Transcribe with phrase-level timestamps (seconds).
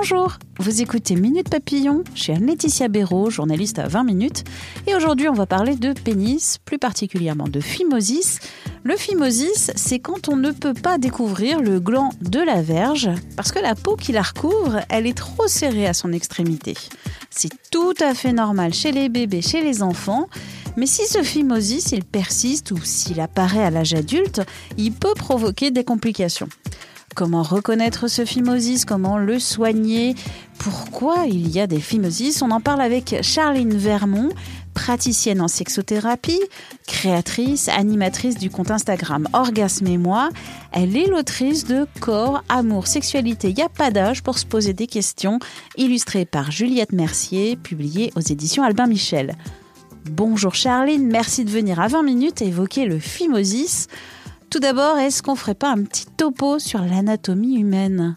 [0.00, 4.44] Bonjour, vous écoutez Minute Papillon chez Anne-Laetitia Béraud, journaliste à 20 minutes.
[4.86, 8.38] Et aujourd'hui, on va parler de pénis, plus particulièrement de phimosis.
[8.84, 13.50] Le phimosis, c'est quand on ne peut pas découvrir le gland de la verge parce
[13.50, 16.76] que la peau qui la recouvre, elle est trop serrée à son extrémité.
[17.28, 20.28] C'est tout à fait normal chez les bébés, chez les enfants.
[20.76, 24.42] Mais si ce phimosis, il persiste ou s'il apparaît à l'âge adulte,
[24.76, 26.48] il peut provoquer des complications.
[27.18, 28.84] Comment reconnaître ce phimosis?
[28.84, 30.14] Comment le soigner?
[30.56, 32.42] Pourquoi il y a des phimosis?
[32.42, 34.28] On en parle avec Charline Vermont,
[34.72, 36.40] praticienne en sexothérapie,
[36.86, 40.28] créatrice, animatrice du compte Instagram Orgasme et moi.
[40.70, 44.86] Elle est l'autrice de Corps, Amour, Sexualité, y a pas d'âge pour se poser des
[44.86, 45.40] questions,
[45.76, 49.34] illustrée par Juliette Mercier, publiée aux éditions Albin Michel.
[50.08, 53.88] Bonjour Charline, merci de venir à 20 minutes évoquer le phimosis.
[54.50, 58.14] Tout d'abord, est-ce qu'on ferait pas un petit topo sur l'anatomie humaine?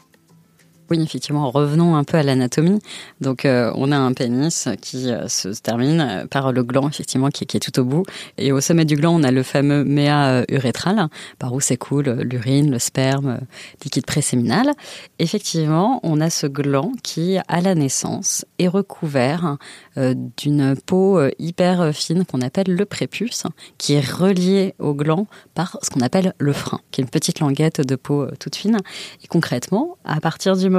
[0.91, 2.79] Oui, effectivement, revenons un peu à l'anatomie.
[3.21, 7.45] Donc, euh, on a un pénis qui euh, se termine par le gland, effectivement, qui,
[7.45, 8.03] est tout au bout.
[8.37, 11.07] Et au sommet du gland, on a le fameux méa euh, urétral,
[11.39, 13.39] par où s'écoule l'urine, le sperme,
[13.85, 14.71] liquide préséminal.
[15.17, 19.57] Effectivement, on a ce gland qui, à la naissance, est recouvert
[19.95, 23.43] d'une peau hyper fine qu'on appelle le prépuce,
[23.77, 27.39] qui est relié au gland par ce qu'on appelle le frein, qui est une petite
[27.39, 28.77] languette de peau toute fine.
[29.23, 30.69] Et concrètement, à partir du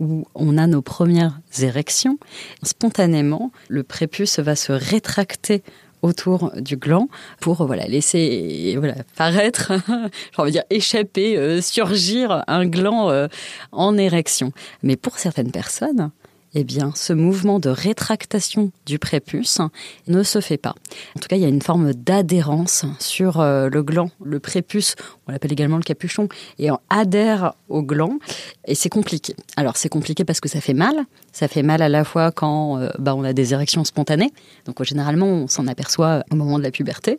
[0.00, 2.18] où on a nos premières érections,
[2.62, 5.62] spontanément, le prépuce va se rétracter
[6.02, 7.08] autour du gland
[7.40, 9.72] pour voilà laisser voilà paraître
[10.70, 13.28] échapper euh, surgir un gland euh,
[13.72, 14.52] en érection.
[14.82, 16.10] Mais pour certaines personnes
[16.54, 19.60] eh bien, ce mouvement de rétractation du prépuce
[20.06, 20.74] ne se fait pas.
[21.16, 24.10] En tout cas, il y a une forme d'adhérence sur euh, le gland.
[24.22, 24.94] Le prépuce,
[25.26, 26.28] on l'appelle également le capuchon,
[26.58, 28.18] et on adhère au gland,
[28.66, 29.34] et c'est compliqué.
[29.56, 31.04] Alors, c'est compliqué parce que ça fait mal.
[31.34, 34.32] Ça fait mal à la fois quand euh, bah, on a des érections spontanées.
[34.64, 37.18] Donc, généralement, on s'en aperçoit au moment de la puberté.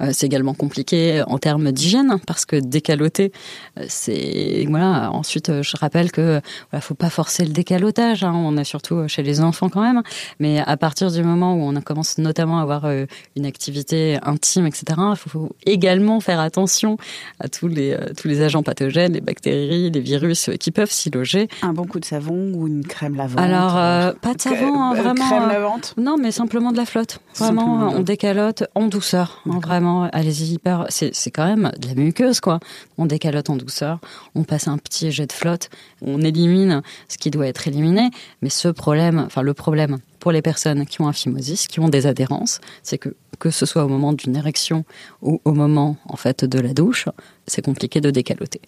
[0.00, 3.32] Euh, c'est également compliqué en termes d'hygiène, parce que décaloter,
[3.88, 4.66] c'est...
[4.68, 8.22] Voilà, ensuite, je rappelle que voilà, faut pas forcer le décalotage.
[8.24, 8.32] Hein.
[8.34, 10.02] On a surtout chez les enfants quand même.
[10.40, 14.66] Mais à partir du moment où on commence notamment à avoir euh, une activité intime,
[14.66, 16.96] etc., il faut également faire attention
[17.40, 21.10] à tous les, euh, tous les agents pathogènes, les bactéries, les virus qui peuvent s'y
[21.10, 21.48] loger.
[21.62, 24.94] Un bon coup de savon ou une crème lavante Alors, euh, pas de savon, hein,
[24.94, 25.26] vraiment.
[25.26, 27.20] Crème lavante Non, mais simplement de la flotte.
[27.36, 29.42] Vraiment, on décalote en douceur.
[29.48, 30.86] Hein, vraiment, allez-y, hyper.
[30.88, 32.60] C'est quand même de la muqueuse, quoi.
[32.98, 33.98] On décalote en douceur,
[34.34, 35.70] on passe un petit jet de flotte,
[36.02, 38.10] on élimine ce qui doit être éliminé,
[38.42, 41.88] mais ce problème, enfin le problème pour les personnes qui ont un phimosis, qui ont
[41.88, 44.84] des adhérences, c'est que que ce soit au moment d'une érection
[45.20, 47.08] ou au moment en fait de la douche,
[47.46, 48.60] c'est compliqué de décaloter.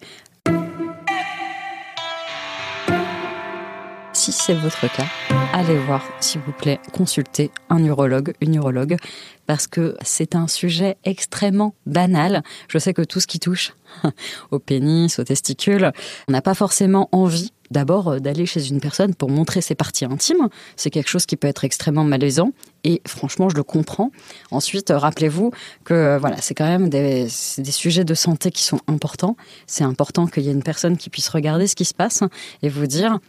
[4.27, 5.05] Si c'est votre cas,
[5.53, 8.97] allez voir, s'il vous plaît, consulter un urologue, une urologue,
[9.45, 12.43] parce que c'est un sujet extrêmement banal.
[12.67, 13.73] Je sais que tout ce qui touche
[14.51, 15.93] au pénis, aux testicules,
[16.27, 20.03] on n'a pas forcément envie d'abord euh, d'aller chez une personne pour montrer ses parties
[20.03, 20.49] intimes.
[20.75, 22.51] C'est quelque chose qui peut être extrêmement malaisant
[22.83, 24.11] et franchement, je le comprends.
[24.51, 25.51] Ensuite, euh, rappelez-vous
[25.85, 27.27] que euh, voilà, c'est quand même des,
[27.57, 29.37] des, sujets de santé qui sont importants.
[29.67, 32.23] C'est important qu'il y ait une personne qui puisse regarder ce qui se passe
[32.61, 33.19] et vous dire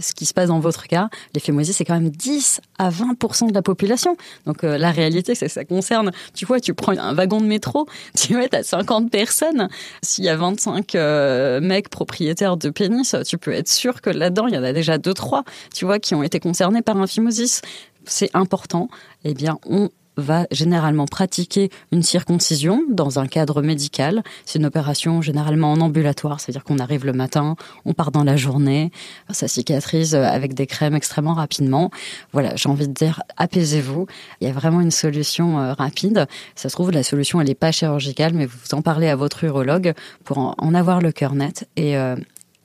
[0.00, 3.48] ce qui se passe dans votre cas, l'effet moisi, c'est quand même 10 à 20%
[3.48, 4.16] de la population.
[4.46, 7.46] Donc euh, la réalité, c'est que ça concerne, tu vois, tu prends un wagon de
[7.46, 7.86] métro,
[8.16, 9.68] tu être à 50 personnes.
[10.02, 14.46] S'il y a 25 euh, mecs propriétaires de pénis, tu peux être sûr que là-dedans,
[14.46, 15.44] il y en a déjà deux trois,
[15.74, 17.62] tu vois, qui ont été concernés par un phimosis.
[18.06, 18.88] C'est important.
[19.24, 24.22] Eh bien, on va généralement pratiquer une circoncision dans un cadre médical.
[24.44, 28.36] C'est une opération généralement en ambulatoire, c'est-à-dire qu'on arrive le matin, on part dans la
[28.36, 28.90] journée,
[29.30, 31.90] ça cicatrise avec des crèmes extrêmement rapidement.
[32.32, 34.06] Voilà, j'ai envie de dire, apaisez-vous.
[34.40, 36.26] Il y a vraiment une solution euh, rapide.
[36.54, 39.44] Ça se trouve, la solution, elle n'est pas chirurgicale, mais vous en parlez à votre
[39.44, 39.94] urologue
[40.24, 41.68] pour en avoir le cœur net.
[41.76, 42.16] Et, euh,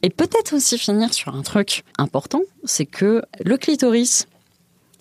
[0.01, 4.27] et peut-être aussi finir sur un truc important, c'est que le clitoris,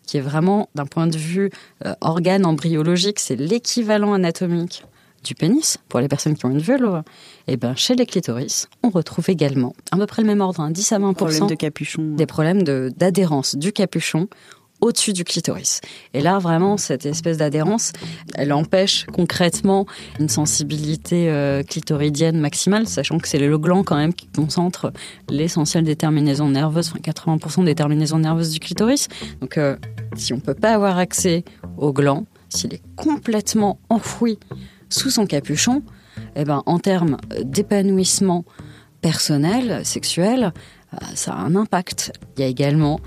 [0.09, 1.51] qui est vraiment, d'un point de vue
[1.85, 4.85] euh, organe embryologique, c'est l'équivalent anatomique
[5.23, 7.03] du pénis, pour les personnes qui ont une vulve,
[7.49, 10.93] et ben chez les clitoris, on retrouve également à peu près le même ordre, 10
[10.93, 12.15] hein, à 20 de capuchon.
[12.15, 14.29] des problèmes d'adhérence du capuchon
[14.81, 15.81] au-dessus du clitoris.
[16.15, 17.93] Et là, vraiment, cette espèce d'adhérence,
[18.35, 19.87] elle empêche concrètement
[20.21, 24.93] une sensibilité euh, clitoridienne maximale, sachant que c'est le gland quand même qui concentre
[25.29, 29.09] l'essentiel des terminaisons nerveuses, enfin 80% des terminaisons nerveuses du clitoris.
[29.41, 29.77] Donc, euh,
[30.17, 31.45] si on peut pas avoir accès
[31.77, 34.39] au gland, s'il est complètement enfoui
[34.89, 35.83] sous son capuchon,
[36.37, 38.45] eh ben, en termes d'épanouissement
[39.01, 40.53] personnel, sexuel,
[40.95, 42.13] euh, ça a un impact.
[42.37, 43.01] Il y a également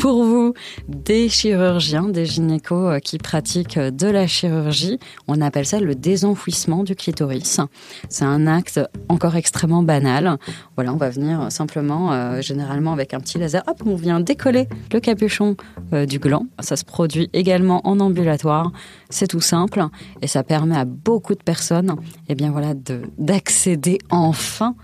[0.00, 0.54] pour vous
[0.88, 4.98] des chirurgiens, des gynécos euh, qui pratiquent euh, de la chirurgie.
[5.26, 7.60] On appelle ça le désenfouissement du clitoris.
[8.08, 10.38] C'est un acte encore extrêmement banal.
[10.76, 14.68] Voilà, on va venir simplement, euh, généralement avec un petit laser, hop, on vient décoller
[14.92, 15.56] le capuchon
[15.92, 16.46] du gland.
[16.60, 18.72] Ça se produit également en ambulatoire.
[19.10, 19.84] C'est tout simple
[20.20, 21.96] et ça permet à beaucoup de personnes,
[22.28, 22.74] eh bien voilà,
[23.18, 24.74] d'accéder enfin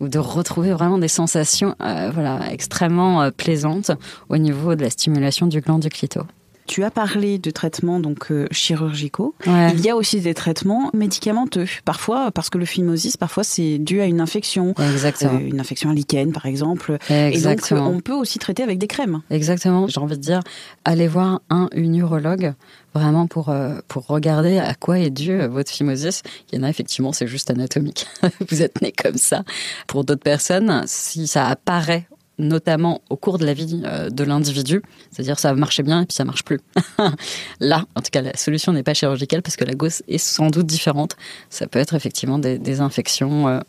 [0.00, 3.90] ou de retrouver vraiment des sensations, voilà, extrêmement plaisantes
[4.28, 6.20] au niveau de la stimulation du gland du clito.
[6.66, 9.34] Tu as parlé de traitements donc euh, chirurgicaux.
[9.46, 11.66] Il y a aussi des traitements médicamenteux.
[11.84, 15.34] Parfois, parce que le phimosis, parfois c'est dû à une infection, Exactement.
[15.34, 16.96] Euh, une infection à lichen par exemple.
[17.10, 17.80] Exactement.
[17.80, 19.20] Et donc on peut aussi traiter avec des crèmes.
[19.30, 19.88] Exactement.
[19.88, 20.40] J'ai envie de dire,
[20.86, 22.54] allez voir un une urologue
[22.94, 26.22] vraiment pour euh, pour regarder à quoi est dû votre phimosis.
[26.50, 28.06] Il y en a effectivement, c'est juste anatomique.
[28.50, 29.44] Vous êtes né comme ça.
[29.86, 32.06] Pour d'autres personnes, si ça apparaît
[32.38, 34.82] notamment au cours de la vie euh, de l'individu.
[35.10, 36.60] C'est-à-dire ça marchait bien et puis ça marche plus.
[37.60, 40.48] Là, en tout cas, la solution n'est pas chirurgicale parce que la gosse est sans
[40.48, 41.16] doute différente.
[41.50, 43.48] Ça peut être effectivement des, infections.
[43.48, 43.60] Euh,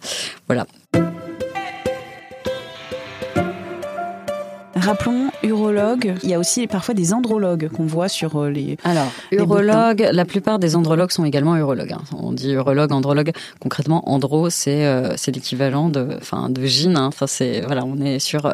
[0.47, 0.65] voilà.
[4.85, 8.77] Rappelons, urologue, il y a aussi parfois des andrologues qu'on voit sur euh, les.
[8.83, 11.93] Alors, urologue, la plupart des andrologues sont également urologues.
[11.93, 12.03] Hein.
[12.15, 13.31] On dit urologue, andrologue.
[13.59, 16.97] Concrètement, andro, c'est euh, c'est l'équivalent de, enfin, de gyne.
[16.97, 17.07] Hein.
[17.07, 18.53] Enfin, c'est voilà, on est sur, euh,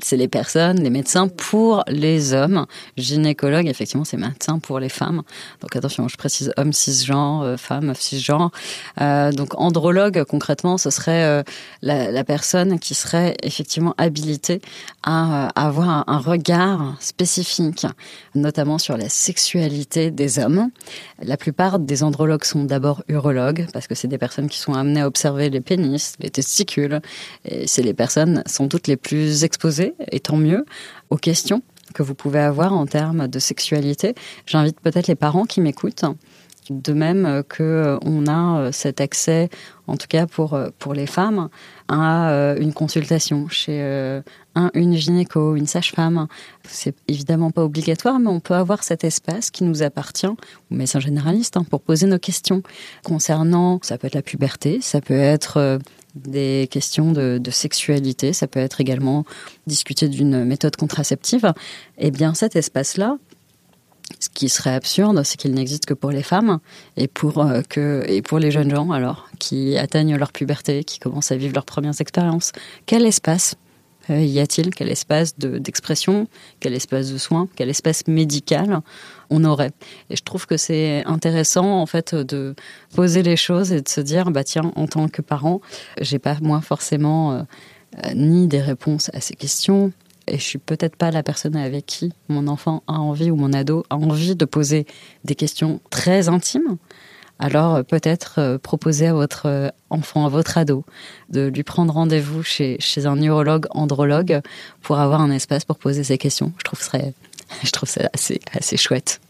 [0.00, 2.66] c'est les personnes, les médecins pour les hommes.
[2.96, 5.22] Gynécologue, effectivement, c'est médecin pour les femmes.
[5.62, 8.52] Donc attention, je précise homme cisgenre, femme cisgenre.
[9.00, 11.42] Euh, donc andrologue, concrètement, ce serait
[11.82, 14.60] la, la, personne qui serait effectivement habilitée
[15.02, 17.86] à, à avoir un regard spécifique,
[18.34, 20.68] notamment sur la sexualité des hommes.
[21.22, 25.00] La plupart des andrologues sont d'abord urologues, parce que c'est des personnes qui sont amenées
[25.00, 27.00] à observer les pénis, les testicules,
[27.46, 30.66] et c'est les personnes sans doute les plus exposées, et tant mieux,
[31.08, 31.62] aux questions
[31.94, 34.14] que vous pouvez avoir en termes de sexualité.
[34.44, 36.04] J'invite peut-être les parents qui m'écoutent
[36.70, 39.48] de même que euh, on a euh, cet accès,
[39.86, 41.48] en tout cas pour euh, pour les femmes,
[41.88, 43.82] à une consultation chez
[44.54, 46.26] un, une gynéco, une sage-femme.
[46.66, 50.36] C'est évidemment pas obligatoire, mais on peut avoir cet espace qui nous appartient, ou
[50.70, 52.62] médecin généraliste, hein, pour poser nos questions
[53.04, 55.78] concernant, ça peut être la puberté, ça peut être
[56.14, 59.26] des questions de, de, sexualité, ça peut être également
[59.66, 61.52] discuter d'une méthode contraceptive.
[61.98, 63.18] Eh bien, cet espace-là,
[64.18, 66.58] ce qui serait absurde, c'est qu'il n'existe que pour les femmes
[66.96, 70.98] et pour, euh, que, et pour les jeunes gens, alors, qui atteignent leur puberté, qui
[70.98, 72.52] commencent à vivre leurs premières expériences.
[72.86, 73.56] Quel espace
[74.10, 74.74] euh, y a-t-il?
[74.74, 76.26] Quel espace d'expression?
[76.60, 77.48] Quel espace de soins?
[77.54, 78.80] Quel espace médical
[79.30, 79.70] on aurait?
[80.10, 82.54] Et je trouve que c'est intéressant, en fait, de
[82.94, 85.60] poser les choses et de se dire, bah tiens, en tant que parent,
[86.00, 87.42] j'ai pas, moi, forcément, euh,
[88.14, 89.92] ni des réponses à ces questions,
[90.32, 93.52] et je suis peut-être pas la personne avec qui mon enfant a envie ou mon
[93.52, 94.86] ado a envie de poser
[95.24, 96.78] des questions très intimes,
[97.38, 100.84] alors euh, peut-être euh, proposer à votre euh, enfant, à votre ado,
[101.28, 104.40] de lui prendre rendez-vous chez, un neurologue, andrologue,
[104.80, 106.52] pour avoir un espace pour poser ces questions.
[106.58, 107.12] Je trouve, serait,
[107.62, 109.20] je trouve ça assez, assez chouette.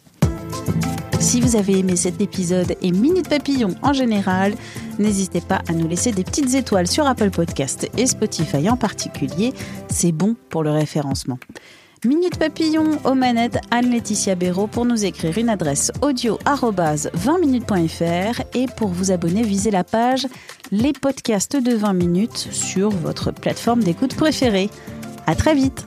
[1.21, 4.55] Si vous avez aimé cet épisode et Minute Papillon en général,
[4.99, 9.53] n'hésitez pas à nous laisser des petites étoiles sur Apple Podcast et Spotify en particulier.
[9.89, 11.39] C'est bon pour le référencement.
[12.05, 18.89] Minute Papillon aux manettes Anne-Laetitia Béraud pour nous écrire une adresse audio 20minutes.fr et pour
[18.89, 20.27] vous abonner, visez la page
[20.73, 24.69] Les podcasts de 20 minutes sur votre plateforme d'écoute préférée.
[25.29, 25.87] À très vite!